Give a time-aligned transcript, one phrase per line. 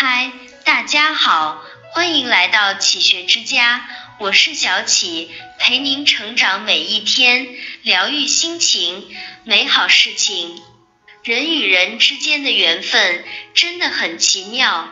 [0.00, 0.30] 嗨，
[0.64, 1.60] 大家好，
[1.90, 3.84] 欢迎来到启学之家，
[4.20, 5.28] 我是小启，
[5.58, 7.48] 陪您成长每一天，
[7.82, 9.08] 疗愈心情，
[9.42, 10.62] 美好事情。
[11.24, 13.24] 人与人之间的缘分
[13.54, 14.88] 真的很奇妙，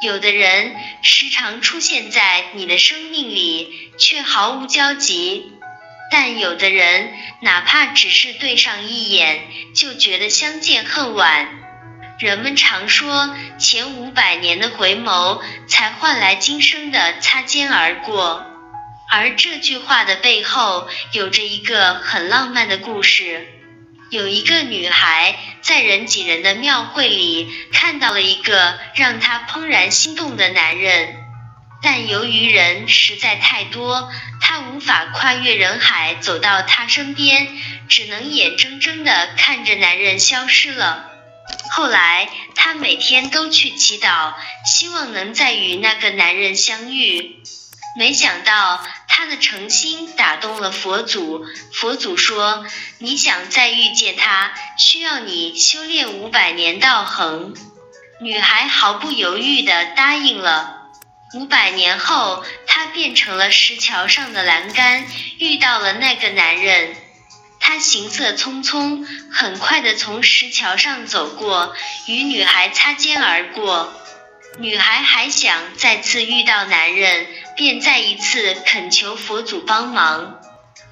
[0.00, 5.42] 有的人时常出现在你的生命里，却毫无交集；
[6.12, 9.42] 但有的人哪怕只是对上一眼，
[9.74, 11.65] 就觉得相见恨晚。
[12.18, 18.46] 人们常说，前五百年的回眸，才换来今生的擦肩而过。
[19.10, 23.46] 而这句话的背后，有着一个很浪漫的故事。
[24.08, 31.16] 有一个女孩在人挤人的庙会里，看到了一个让她怦然心动的男人，
[31.82, 34.10] 但由于人实在太多，
[34.40, 37.46] 她无法跨越人海走到他身边，
[37.88, 41.12] 只能眼睁睁地看着男人消失了。
[41.70, 47.42] 后来，她每天都去祈祷，希望能再与那个男人相遇。
[47.98, 51.46] 没想到，他的诚心打动了佛祖。
[51.72, 52.66] 佛祖说
[52.98, 57.54] ：“你想再遇见他，需要你修炼五百年道行。”
[58.20, 60.82] 女孩毫不犹豫地答应了。
[61.34, 65.06] 五百年后，她变成了石桥上的栏杆，
[65.38, 66.96] 遇到了那个男人。
[67.66, 71.74] 他行色匆匆，很快的从石桥上走过，
[72.06, 73.92] 与女孩擦肩而过。
[74.58, 80.40] 女孩还想再次遇到男人，便再一次恳求佛祖帮忙。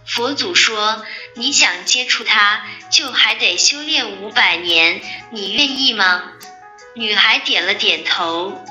[0.05, 6.25] 佛祖说：“你想接触他，就还得修炼五百年，你愿意吗？”
[6.97, 8.65] 女孩点了点头。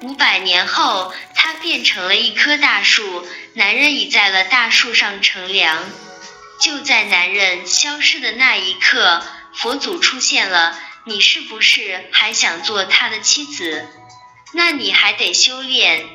[0.00, 5.84] 五百年后，她变成了一棵大树，男人倚在了大树上乘凉。
[6.64, 9.22] 就在男人消失的那一刻，
[9.54, 10.74] 佛祖出现了。
[11.04, 13.86] 你是不是还想做他的妻子？
[14.54, 16.06] 那你还得修炼。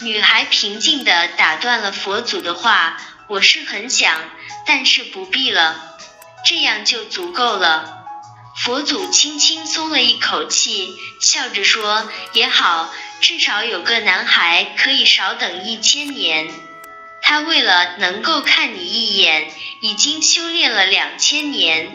[0.00, 4.18] 女孩平静地打断了佛祖的话：“我是很想，
[4.64, 5.98] 但是不必了，
[6.46, 8.06] 这样就足够了。”
[8.64, 12.90] 佛祖轻轻松了一口气，笑着说：“也好，
[13.20, 16.50] 至少有个男孩可以少等一千年。”
[17.32, 19.50] 他为了能够看你一眼，
[19.80, 21.90] 已经修炼了两千年。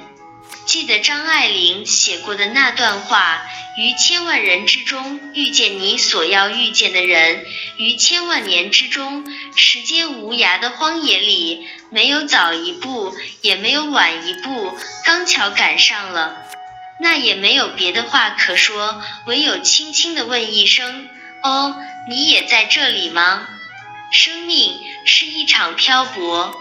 [0.65, 3.45] 记得张爱玲写过的那段话：
[3.77, 7.45] 于千万人之中遇见你所要遇见的人，
[7.77, 16.35] 于千万年之中，时间无涯的荒野里，没有早一步，也没有晚一步，刚巧赶上了。
[16.99, 21.07] 那也没有别的话可说，唯有轻轻的问一声：
[21.43, 21.75] 哦，
[22.09, 23.47] 你也在这里吗？
[24.09, 25.25] 生命是
[25.57, 26.56] 场漂泊，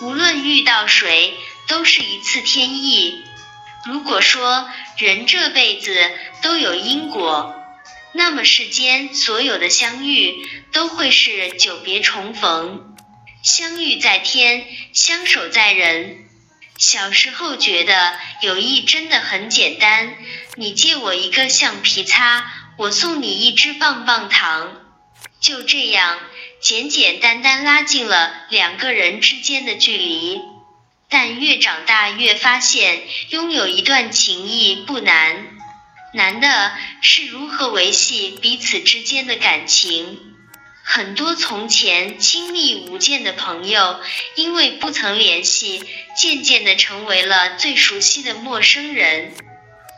[0.00, 1.34] 无论遇到谁，
[1.66, 3.22] 都是一次天意。
[3.84, 7.54] 如果说人这辈子都有因果，
[8.14, 12.96] 那么世间所有的相遇都会是久别重逢。
[13.42, 16.24] 相遇在天，相守在人。
[16.78, 20.14] 小时候觉得友谊真的很简单，
[20.54, 24.80] 你借我一个橡皮擦，我送你一支棒棒糖，
[25.42, 26.18] 就这样。
[26.60, 30.42] 简简单单拉近了两个人之间的距离，
[31.08, 35.46] 但越长大越发现，拥有一段情谊不难，
[36.12, 40.20] 难的是如何维系彼此之间的感情。
[40.82, 43.98] 很多从前亲密无间的朋友，
[44.34, 45.82] 因为不曾联系，
[46.14, 49.32] 渐渐的成为了最熟悉的陌生人。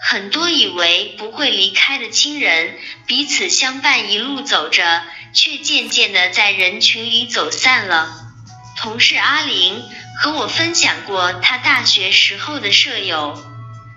[0.05, 2.77] 很多以为不会离开的亲人，
[3.07, 8.13] 彼此相伴一路走着，却渐渐的在人群里走散了。
[8.77, 9.81] 同事阿玲
[10.21, 13.41] 和我分享过她大学时候的舍友，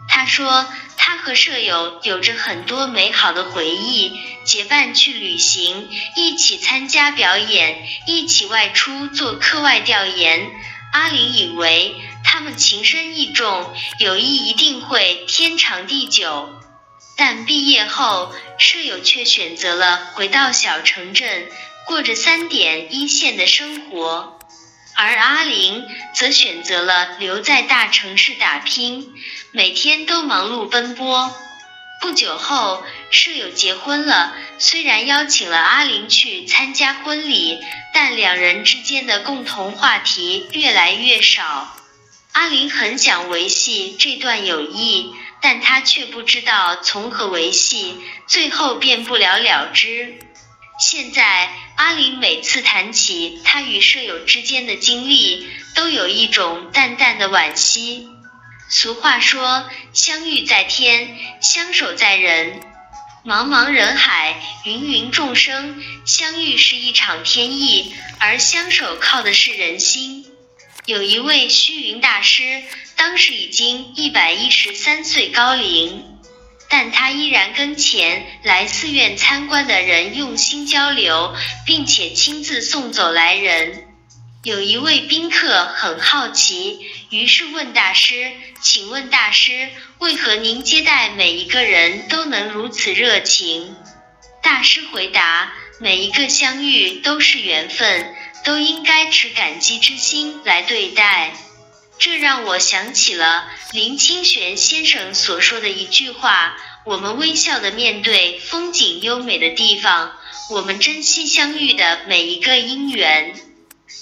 [0.08, 4.16] 她说她和舍友有着很多美好的回忆，
[4.46, 10.52] 结伴去旅行，一起参加表演，一起外出做课外调研。
[10.94, 11.96] 阿玲以为。
[12.38, 16.50] 他们情深意重，友谊一定会天长地久。
[17.16, 21.50] 但毕业后，舍友却选择了回到小城镇，
[21.86, 24.38] 过着三点一线的生活，
[24.98, 29.14] 而阿玲则选择了留在大城市打拼，
[29.54, 31.34] 每天都忙碌奔波。
[32.02, 37.60] 不久后，舍友结婚了，虽然邀请了阿玲去参加婚礼，
[37.94, 41.75] 但两人之间的共同话题越来越少。
[42.36, 47.96] 阿玲很想维系这段友谊，但她却不知道从何维系，
[48.28, 50.20] 最后便不了了之。
[50.78, 58.10] 现在，阿玲每次谈起她与舍友之间的经历，都有一种淡淡的惋惜。
[58.70, 62.60] 俗话说，相遇在天，相守在人。
[63.24, 70.26] 茫茫人海，芸芸众生，相遇是一场天意，而相守靠的是人心。
[70.86, 72.62] 有一位虚云大师，
[72.96, 76.06] 当时已经一百一十三岁高龄，
[76.70, 81.36] 但他依然跟前来寺院参观的人用心交流，
[81.66, 83.88] 并且亲自送走来人。
[84.44, 86.80] 有一位宾客很好奇，
[87.10, 93.76] 于是问大师：“请问大师，为何您接待每一个人都能如此热情？”
[94.44, 98.16] 大师回答：“每一个相遇都是缘分，
[98.46, 101.36] 都应该持感激之心来对待。”
[101.98, 110.14] 这让我想起了林清玄先生所说的一句话：“我们微笑的面对风景优美的地方，
[110.50, 113.34] 我们珍惜相遇的每一个因缘。”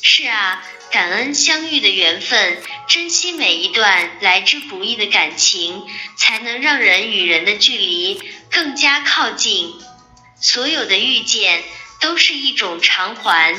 [0.02, 2.58] 是啊，感恩相遇的缘分，
[2.88, 5.84] 珍惜每一段来之不易的感情，
[6.18, 8.20] 才能让人与人的距离
[8.50, 9.72] 更加靠近。
[10.42, 11.64] 所有的遇见
[12.02, 13.56] 都是一种偿还。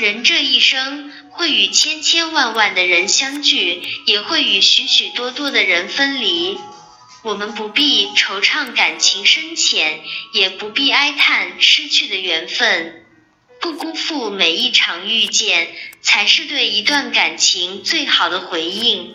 [0.00, 6.58] 人这一生会与千千万万的人相聚，也会与许许多多的人分离。
[7.22, 10.00] 我们不必惆怅感情深浅，
[10.32, 13.04] 也不必哀叹失去的缘分。
[13.60, 15.68] 不辜负每一场遇见，
[16.00, 19.14] 才是对一段感情最好的回应。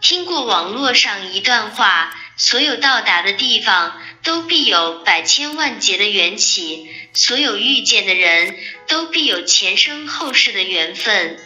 [0.00, 3.96] 听过网络上一段话：所有到达的地方，
[4.26, 8.58] 都必有百千万劫的缘起；所有遇见的人，
[8.88, 11.38] 都必有前生后世的缘分。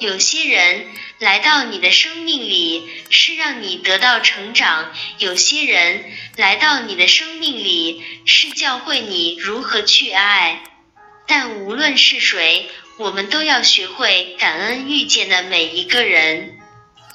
[0.00, 0.86] 有些人
[1.18, 4.86] 来到你的生命里，是让你得到成长；
[5.18, 6.02] 有些人
[6.36, 10.64] 来到你的生命里，是教会你如何去爱。
[11.26, 16.58] 但无论是谁，我们都要学会感恩遇见的每一个人，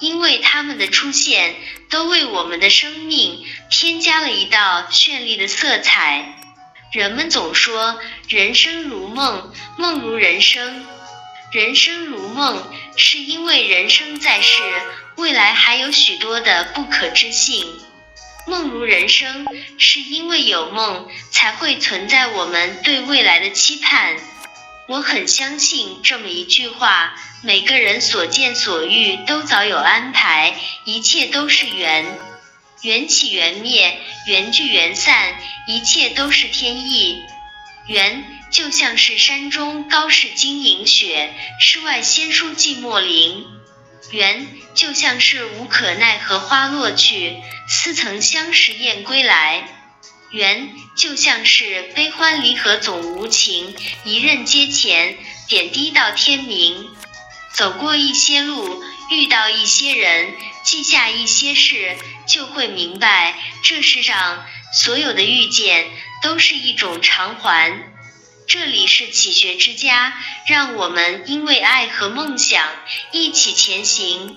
[0.00, 1.54] 因为他们的出现
[1.88, 6.36] 都为我们的生命添加了一道绚丽的色彩。
[6.92, 10.84] 人们总说人生如梦，梦如人生。
[11.52, 12.64] 人生如梦，
[12.96, 14.62] 是因为人生在世，
[15.16, 17.80] 未来还有许多的不可知性。
[18.46, 24.16] 梦如人生，是因为有梦才会存在我们对未来的期盼。
[24.90, 27.14] 我很相信这么一句话：
[27.44, 32.18] 每个人所见所遇都早有安排，一切都是缘，
[32.82, 35.36] 缘起缘灭，缘聚缘散，
[35.68, 37.22] 一切都是天意。
[37.86, 43.46] 缘就像是山中高士金银雪，世外仙姝寂寞林。
[44.10, 47.36] 缘就像是无可奈何花落去，
[47.68, 49.79] 似曾相识燕归来。
[50.30, 53.74] 缘就像是悲欢离合总无情，
[54.04, 55.18] 一任阶前，
[55.48, 56.88] 点滴到天明。
[57.52, 60.32] 走过一些路，遇到一些人，
[60.64, 61.96] 记下一些事，
[62.28, 65.90] 就会明白，这世上所有的遇见
[66.22, 67.90] 都是一种偿还。
[68.46, 70.12] 这里是启学之家，
[70.46, 72.64] 让我们因为爱和梦想
[73.12, 74.36] 一起前行。